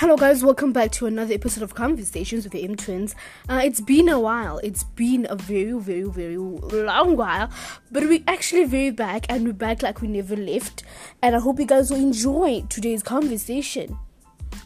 Hello, 0.00 0.16
guys, 0.16 0.42
welcome 0.42 0.72
back 0.72 0.92
to 0.92 1.04
another 1.04 1.34
episode 1.34 1.62
of 1.62 1.74
Conversations 1.74 2.44
with 2.44 2.54
the 2.54 2.64
M 2.64 2.74
Twins. 2.74 3.14
Uh, 3.50 3.60
it's 3.62 3.82
been 3.82 4.08
a 4.08 4.18
while, 4.18 4.56
it's 4.64 4.82
been 4.82 5.26
a 5.28 5.36
very, 5.36 5.72
very, 5.78 6.08
very 6.08 6.38
long 6.38 7.18
while, 7.18 7.50
but 7.90 8.04
we're 8.04 8.24
actually 8.26 8.64
very 8.64 8.90
back 8.90 9.26
and 9.28 9.44
we're 9.44 9.52
back 9.52 9.82
like 9.82 10.00
we 10.00 10.08
never 10.08 10.34
left. 10.34 10.84
And 11.20 11.36
I 11.36 11.40
hope 11.40 11.58
you 11.58 11.66
guys 11.66 11.90
will 11.90 11.98
enjoy 11.98 12.62
today's 12.70 13.02
conversation. 13.02 13.98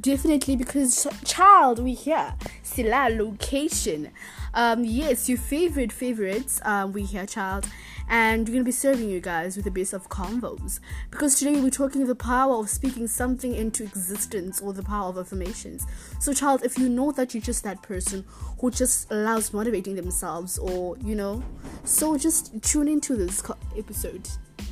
Definitely, 0.00 0.54
because 0.54 1.08
child, 1.24 1.80
we 1.80 1.92
here, 1.92 2.34
Sila 2.62 3.08
location. 3.10 4.10
Um, 4.54 4.84
yes, 4.84 5.28
your 5.28 5.38
favorite 5.38 5.90
favorites, 5.90 6.60
um, 6.64 6.92
we 6.92 7.02
here, 7.02 7.26
child. 7.26 7.68
And 8.08 8.48
we're 8.48 8.58
to 8.58 8.64
be 8.64 8.70
serving 8.70 9.10
you 9.10 9.20
guys 9.20 9.56
with 9.56 9.66
a 9.66 9.72
base 9.72 9.92
of 9.92 10.08
convos. 10.08 10.78
Because 11.10 11.36
today 11.38 11.60
we're 11.60 11.70
talking 11.70 12.06
the 12.06 12.14
power 12.14 12.54
of 12.54 12.70
speaking 12.70 13.08
something 13.08 13.54
into 13.54 13.82
existence 13.82 14.60
or 14.60 14.72
the 14.72 14.84
power 14.84 15.08
of 15.08 15.18
affirmations. 15.18 15.84
So 16.20 16.32
child 16.32 16.62
if 16.64 16.78
you 16.78 16.88
know 16.88 17.10
that 17.12 17.34
you're 17.34 17.42
just 17.42 17.64
that 17.64 17.82
person 17.82 18.24
who 18.60 18.70
just 18.70 19.10
loves 19.10 19.52
motivating 19.52 19.96
themselves 19.96 20.58
or 20.58 20.96
you 20.98 21.14
know 21.14 21.42
so 21.84 22.16
just 22.16 22.62
tune 22.62 22.88
into 22.88 23.16
this 23.16 23.42
episode 23.76 24.28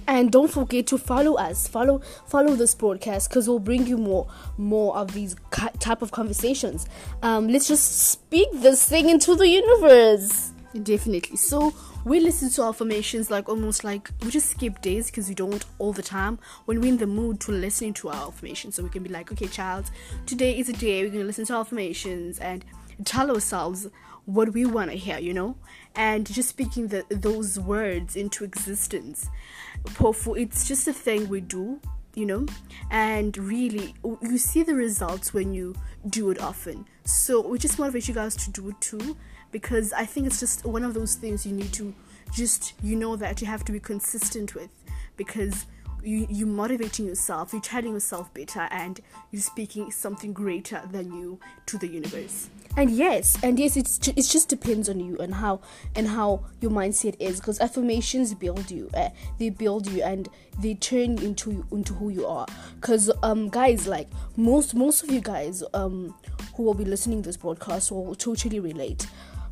and 0.07 0.31
don't 0.31 0.51
forget 0.51 0.87
to 0.89 0.99
follow 0.99 1.35
us. 1.35 1.69
Follow 1.69 2.01
follow 2.27 2.55
this 2.55 2.75
broadcast 2.75 3.29
because 3.29 3.49
we'll 3.49 3.59
bring 3.59 3.87
you 3.87 3.97
more 3.97 4.27
more 4.57 4.97
of 4.97 5.13
these 5.13 5.37
type 5.81 6.03
of 6.03 6.11
conversations. 6.13 6.87
Um 7.23 7.49
let's 7.49 7.69
just 7.69 8.11
speak 8.11 8.49
this 8.55 8.89
thing 8.89 9.09
into 9.09 9.35
the 9.35 9.49
universe. 9.49 10.53
Definitely. 10.83 11.37
So 11.37 11.75
we 12.05 12.21
listen 12.21 12.51
to 12.51 12.63
affirmations 12.63 13.31
like 13.31 13.49
almost 13.49 13.83
like 13.83 14.11
we 14.23 14.31
just 14.31 14.51
skip 14.51 14.81
days 14.81 15.11
because 15.11 15.29
we 15.29 15.35
don't 15.35 15.65
all 15.79 15.93
the 15.93 16.03
time. 16.03 16.39
When 16.67 16.81
we're 16.81 16.89
in 16.89 16.99
the 16.99 17.07
mood 17.07 17.41
to 17.41 17.53
listening 17.53 17.95
to 17.95 18.11
our 18.11 18.29
affirmations. 18.29 18.75
So 18.77 18.83
we 18.83 18.91
can 18.91 19.03
be 19.03 19.09
like 19.09 19.33
okay 19.33 19.49
child 19.49 19.91
today 20.27 20.59
is 20.59 20.69
a 20.69 20.73
day 20.73 21.03
we're 21.03 21.11
to 21.13 21.25
listen 21.25 21.47
to 21.47 21.55
affirmations 21.55 22.39
and 22.39 22.65
tell 23.05 23.31
ourselves 23.31 23.89
what 24.27 24.53
we 24.53 24.67
want 24.67 24.91
to 24.91 24.97
hear 24.97 25.19
you 25.19 25.33
know? 25.33 25.57
And 25.95 26.31
just 26.31 26.51
speaking 26.51 26.89
the, 26.89 27.05
those 27.09 27.59
words 27.59 28.17
into 28.17 28.45
existence 28.45 29.29
it's 30.37 30.67
just 30.67 30.89
a 30.89 30.93
thing 30.93 31.29
we 31.29 31.41
do 31.41 31.81
you 32.17 32.25
know? 32.25 32.47
And 32.91 33.37
really 33.37 33.95
you 34.03 34.39
see 34.39 34.63
the 34.63 34.75
results 34.75 35.33
when 35.33 35.53
you 35.53 35.75
do 36.09 36.31
it 36.31 36.41
often. 36.41 36.87
So 37.05 37.47
we 37.47 37.59
just 37.59 37.79
motivate 37.79 38.09
you 38.09 38.15
guys 38.15 38.35
to 38.37 38.51
do 38.51 38.71
it 38.71 38.81
too 38.81 39.17
because 39.53 39.93
I 39.93 40.07
think 40.07 40.27
it's 40.27 40.41
just 40.41 40.65
one 40.65 40.83
of 40.83 40.95
those 40.95 41.15
things 41.15 41.47
you 41.47 41.53
need 41.53 41.73
to 41.75 41.95
just 42.33 42.73
you 42.83 42.97
know 42.97 43.17
that 43.17 43.41
you 43.41 43.47
have 43.47 43.65
to 43.67 43.73
be 43.73 43.79
consistent 43.79 44.55
with 44.55 44.71
because 45.17 45.67
you 46.07 46.27
you 46.31 46.47
motivating 46.47 47.07
yourself, 47.07 47.53
you're 47.53 47.63
telling 47.63 47.93
yourself 47.93 48.33
better, 48.33 48.69
and 48.71 49.01
you're 49.31 49.43
speaking 49.43 49.91
something 49.91 50.33
greater 50.33 50.83
than 50.91 51.13
you 51.13 51.39
to 51.67 51.79
the 51.79 51.89
universe. 51.89 52.49
And 52.77 52.91
yes, 52.91 53.39
and 53.43 53.59
yes, 53.59 53.77
it's 53.77 53.99
ju- 53.99 54.13
it 54.17 54.23
just 54.23 54.49
depends 54.49 54.89
on 54.89 55.01
you 55.01 55.17
and 55.19 55.35
how 55.35 55.61
and 55.95 56.07
how 56.07 56.45
your 56.61 56.71
mindset 56.71 57.17
is 57.19 57.41
because 57.41 57.59
affirmations 57.61 58.35
build 58.35 58.71
you, 58.71 58.91
uh, 58.95 59.09
they 59.39 59.49
build 59.49 59.87
you 59.87 60.03
and 60.03 60.29
they 60.61 60.75
turn 60.75 61.17
you 61.17 61.27
into 61.27 61.67
into 61.73 61.95
who 61.95 62.11
you 62.11 62.27
are. 62.27 62.47
Because 62.81 63.11
um 63.23 63.49
guys, 63.49 63.87
like 63.87 64.09
most 64.37 64.75
most 64.75 65.03
of 65.03 65.11
you 65.11 65.21
guys 65.21 65.63
um 65.75 66.15
who 66.55 66.63
will 66.63 66.75
be 66.75 66.85
listening 66.85 67.23
to 67.23 67.29
this 67.29 67.37
broadcast 67.37 67.91
will 67.91 68.15
totally 68.15 68.61
relate 68.61 69.07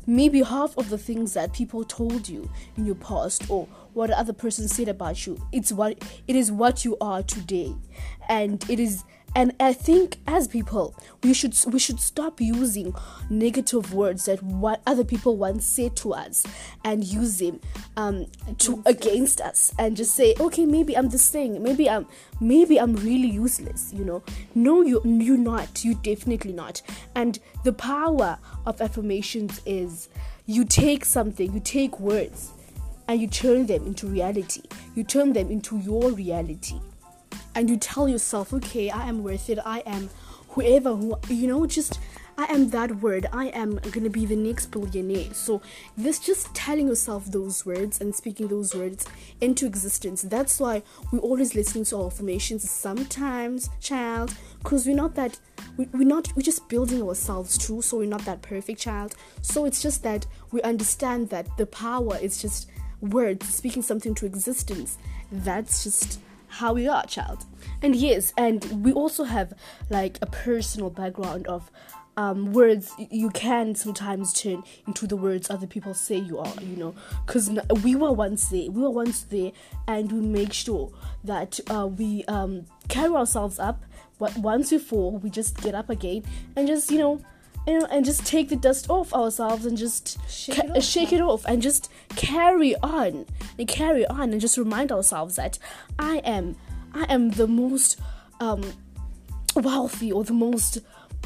maybe 0.07 0.41
half 0.41 0.77
of 0.77 0.89
the 0.89 0.97
things 0.97 1.33
that 1.33 1.53
people 1.53 1.83
told 1.83 2.27
you 2.27 2.49
in 2.77 2.85
your 2.85 2.95
past 2.95 3.49
or 3.49 3.67
what 3.93 4.09
other 4.11 4.33
person 4.33 4.67
said 4.67 4.87
about 4.87 5.25
you 5.25 5.39
it's 5.51 5.71
what 5.71 5.97
it 6.27 6.35
is 6.35 6.51
what 6.51 6.83
you 6.85 6.97
are 7.01 7.23
today. 7.23 7.73
And 8.27 8.67
it 8.69 8.79
is 8.79 9.03
and 9.35 9.53
i 9.59 9.73
think 9.73 10.17
as 10.25 10.47
people 10.47 10.95
we 11.21 11.33
should 11.33 11.53
we 11.67 11.77
should 11.77 11.99
stop 11.99 12.39
using 12.39 12.95
negative 13.29 13.93
words 13.93 14.25
that 14.25 14.41
what 14.41 14.81
other 14.87 15.03
people 15.03 15.35
once 15.35 15.65
said 15.65 15.95
to 15.95 16.13
us 16.13 16.45
and 16.83 17.03
use 17.03 17.39
them 17.39 17.59
um 17.97 18.25
to 18.57 18.81
against 18.85 19.39
us 19.41 19.73
and 19.79 19.95
just 19.95 20.15
say 20.15 20.35
okay 20.39 20.65
maybe 20.65 20.95
i'm 20.97 21.09
this 21.09 21.29
thing. 21.29 21.61
Maybe 21.61 21.89
i'm 21.89 22.07
maybe 22.39 22.79
i'm 22.79 22.95
really 22.95 23.29
useless 23.29 23.93
you 23.93 24.05
know. 24.05 24.23
No 24.53 24.81
you 24.81 25.01
you're 25.03 25.37
not. 25.37 25.83
You 25.83 25.95
definitely 25.95 26.53
not. 26.53 26.81
And 27.15 27.39
the 27.63 27.73
power 27.73 28.37
of 28.65 28.81
affirmations 28.81 29.61
is 29.65 30.09
you 30.45 30.65
take 30.65 31.05
something 31.05 31.53
you 31.53 31.59
take 31.59 31.99
words 31.99 32.51
and 33.07 33.21
you 33.21 33.27
turn 33.27 33.67
them 33.67 33.85
into 33.85 34.07
reality. 34.07 34.63
You 34.95 35.03
turn 35.03 35.33
them 35.33 35.51
into 35.51 35.77
your 35.77 36.11
reality. 36.11 36.79
And 37.53 37.69
you 37.69 37.77
tell 37.77 38.09
yourself, 38.09 38.53
okay, 38.53 38.89
I 38.89 39.07
am 39.07 39.23
worth 39.23 39.49
it. 39.49 39.59
I 39.63 39.79
am 39.85 40.09
whoever 40.49 40.95
who 40.95 41.17
you 41.29 41.47
know 41.47 41.65
just 41.65 41.99
I 42.37 42.45
am 42.45 42.69
that 42.71 42.97
word. 42.97 43.27
I 43.31 43.47
am 43.47 43.75
gonna 43.91 44.09
be 44.09 44.25
the 44.25 44.35
next 44.35 44.67
billionaire. 44.67 45.33
So 45.33 45.61
this 45.97 46.19
just 46.19 46.53
telling 46.53 46.87
yourself 46.87 47.25
those 47.31 47.65
words 47.65 48.01
and 48.01 48.13
speaking 48.13 48.47
those 48.47 48.75
words 48.75 49.05
into 49.39 49.65
existence. 49.65 50.21
That's 50.21 50.59
why 50.59 50.83
we 51.11 51.19
always 51.19 51.55
listen 51.55 51.83
to 51.85 51.97
our 51.97 52.07
affirmations 52.07 52.69
sometimes, 52.69 53.69
child, 53.79 54.35
because 54.59 54.85
we're 54.85 54.95
not 54.95 55.15
that 55.15 55.39
we, 55.77 55.85
we're 55.93 56.07
not 56.07 56.27
we're 56.35 56.41
just 56.41 56.67
building 56.67 57.01
ourselves 57.01 57.57
too, 57.57 57.81
so 57.81 57.97
we're 57.97 58.09
not 58.09 58.25
that 58.25 58.41
perfect 58.41 58.81
child. 58.81 59.15
So 59.41 59.65
it's 59.65 59.81
just 59.81 60.03
that 60.03 60.25
we 60.51 60.61
understand 60.61 61.29
that 61.29 61.55
the 61.57 61.65
power 61.65 62.17
is 62.17 62.41
just 62.41 62.69
words 63.01 63.47
speaking 63.53 63.81
something 63.81 64.13
to 64.15 64.25
existence. 64.25 64.97
That's 65.31 65.83
just 65.83 66.19
how 66.55 66.73
we 66.73 66.87
are, 66.87 67.05
child. 67.05 67.45
And 67.81 67.95
yes, 67.95 68.33
and 68.37 68.83
we 68.83 68.93
also 68.93 69.23
have 69.23 69.53
like 69.89 70.17
a 70.21 70.25
personal 70.25 70.89
background 70.89 71.47
of 71.47 71.69
um, 72.17 72.53
words 72.53 72.93
you 72.97 73.29
can 73.31 73.75
sometimes 73.75 74.31
turn 74.31 74.63
into 74.87 75.05
the 75.05 75.17
words 75.17 75.49
other 75.49 75.67
people 75.67 75.93
say 75.93 76.15
you 76.15 76.39
are, 76.39 76.53
you 76.61 76.77
know, 76.77 76.95
because 77.25 77.49
we 77.83 77.95
were 77.95 78.13
once 78.13 78.47
there, 78.47 78.71
we 78.71 78.81
were 78.81 78.89
once 78.89 79.23
there, 79.23 79.51
and 79.87 80.11
we 80.11 80.21
make 80.21 80.53
sure 80.53 80.91
that 81.25 81.59
uh, 81.69 81.87
we 81.87 82.23
um, 82.25 82.65
carry 82.87 83.13
ourselves 83.13 83.59
up. 83.59 83.83
But 84.17 84.37
once 84.37 84.71
we 84.71 84.77
fall, 84.77 85.17
we 85.17 85.29
just 85.29 85.61
get 85.61 85.75
up 85.75 85.89
again 85.89 86.23
and 86.55 86.67
just, 86.67 86.89
you 86.89 86.99
know, 86.99 87.21
you 87.67 87.79
know, 87.79 87.87
and 87.89 88.05
just 88.05 88.25
take 88.25 88.49
the 88.49 88.55
dust 88.55 88.89
off 88.89 89.13
ourselves 89.13 89.65
and 89.65 89.77
just 89.77 90.17
shake, 90.29 90.55
ca- 90.55 90.63
it, 90.63 90.77
off, 90.77 90.83
shake 90.83 91.13
it 91.13 91.21
off 91.21 91.45
and 91.45 91.61
just 91.61 91.91
carry 92.15 92.75
on 92.77 93.25
and 93.57 93.67
carry 93.67 94.05
on 94.05 94.31
and 94.31 94.41
just 94.41 94.57
remind 94.57 94.91
ourselves 94.91 95.35
that 95.35 95.57
I 95.97 96.17
am 96.17 96.55
I 96.93 97.05
am 97.09 97.31
the 97.31 97.47
most 97.47 97.99
um, 98.39 98.63
wealthy 99.55 100.11
or 100.11 100.23
the 100.23 100.33
most 100.33 100.79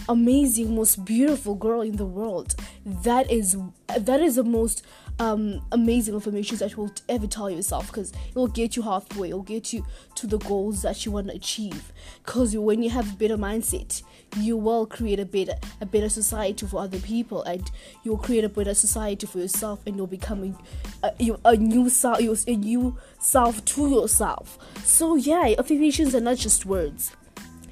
amazing, 0.07 0.75
most 0.75 1.05
beautiful 1.05 1.55
girl 1.55 1.81
in 1.81 1.97
the 1.97 2.05
world. 2.05 2.55
That 2.85 3.29
is 3.29 3.57
that 3.88 4.19
is 4.19 4.35
the 4.35 4.44
most 4.44 4.83
um, 5.19 5.62
amazing 5.72 6.16
affirmations 6.16 6.59
that 6.59 6.72
you 6.72 6.78
will 6.78 6.91
ever 7.07 7.28
tell 7.28 7.50
yourself 7.50 7.88
because 7.88 8.12
it 8.12 8.35
will 8.35 8.47
get 8.47 8.75
you 8.75 8.81
halfway, 8.81 9.30
it 9.30 9.34
will 9.34 9.44
get 9.44 9.74
you 9.74 9.85
to 10.16 10.28
the 10.28 10.38
goals 10.40 10.81
that 10.84 11.06
you 11.06 11.12
want 11.12 11.28
to 11.28 11.34
achieve. 11.34 11.91
Because 12.24 12.56
when 12.56 12.81
you 12.81 12.90
have 12.90 13.13
a 13.13 13.16
better 13.16 13.38
mindset, 13.38 14.02
you 14.38 14.56
will 14.58 14.85
create 14.85 15.19
a 15.19 15.25
better 15.25 15.53
a 15.81 15.85
better 15.85 16.09
society 16.09 16.66
for 16.66 16.81
other 16.81 17.00
people, 17.00 17.44
and 17.44 17.69
you'll 18.03 18.18
create 18.18 18.44
a 18.44 18.50
better 18.50 18.74
society 18.74 19.28
for 19.28 19.40
yourself, 19.40 19.79
and 19.85 19.96
you'll 19.96 20.08
become 20.08 20.56
a, 21.03 21.13
a, 21.19 21.38
a 21.46 21.58
new 21.58 21.90
self, 21.90 22.19
a 22.19 22.56
new 22.56 22.97
self 23.19 23.63
to 23.66 23.90
yourself. 23.90 24.58
So 24.84 25.16
yeah, 25.16 25.53
affirmations 25.58 26.16
are 26.16 26.22
not 26.22 26.38
just 26.38 26.66
words 26.66 27.16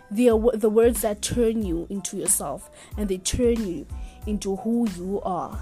they 0.10 0.30
are 0.30 0.52
the 0.54 0.70
words 0.70 1.02
that 1.02 1.22
turn 1.22 1.66
you 1.66 1.86
into 1.90 2.18
yourself 2.18 2.70
and 2.98 3.10
they 3.10 3.18
turn 3.18 3.68
you 3.68 3.86
into 4.26 4.56
who 4.58 4.88
you 4.98 5.22
are. 5.22 5.60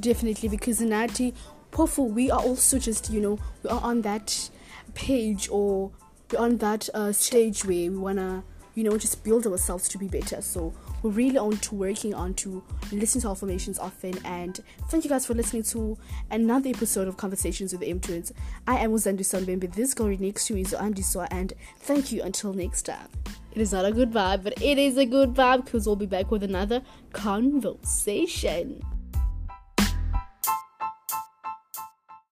Definitely, 0.00 0.48
because 0.48 0.80
in 0.80 0.90
Nati, 0.90 1.34
Pofu, 1.72 2.10
we 2.10 2.30
are 2.30 2.40
also 2.40 2.78
just, 2.78 3.10
you 3.10 3.20
know, 3.20 3.38
we 3.62 3.70
are 3.70 3.80
on 3.80 4.02
that 4.02 4.50
page 4.94 5.48
or 5.50 5.90
we're 6.32 6.38
on 6.38 6.56
that 6.58 6.88
uh, 6.94 7.12
stage 7.12 7.64
where 7.64 7.90
we 7.90 7.98
want 7.98 8.18
to, 8.18 8.42
you 8.74 8.84
know, 8.84 8.96
just 8.96 9.24
build 9.24 9.46
ourselves 9.46 9.88
to 9.88 9.98
be 9.98 10.08
better. 10.08 10.40
So 10.40 10.72
we're 11.02 11.10
really 11.10 11.36
on 11.38 11.56
to 11.58 11.74
working 11.74 12.14
on 12.14 12.34
to 12.34 12.62
listen 12.92 13.20
to 13.22 13.28
our 13.28 13.32
affirmations 13.32 13.78
often. 13.78 14.18
And 14.24 14.58
thank 14.88 15.04
you 15.04 15.10
guys 15.10 15.26
for 15.26 15.34
listening 15.34 15.64
to 15.64 15.98
another 16.30 16.70
episode 16.70 17.08
of 17.08 17.16
Conversations 17.16 17.72
with 17.72 17.80
the 17.80 17.90
M 17.90 18.00
Twins. 18.00 18.32
I 18.66 18.78
am 18.78 18.92
Uzandu 18.92 19.20
Sanbembe. 19.20 19.72
This 19.72 19.94
girl 19.94 20.16
next 20.18 20.46
to 20.46 20.54
me 20.54 20.62
is 20.62 20.74
Andy 20.74 21.02
and 21.30 21.52
thank 21.80 22.12
you 22.12 22.22
until 22.22 22.52
next 22.52 22.82
time. 22.82 23.08
It 23.52 23.60
is 23.60 23.72
not 23.72 23.84
a 23.84 23.92
good 23.92 24.12
vibe, 24.12 24.44
but 24.44 24.60
it 24.62 24.78
is 24.78 24.96
a 24.96 25.06
good 25.06 25.34
vibe 25.34 25.64
because 25.64 25.86
we'll 25.86 25.96
be 25.96 26.06
back 26.06 26.30
with 26.30 26.42
another 26.42 26.82
conversation. 27.12 28.82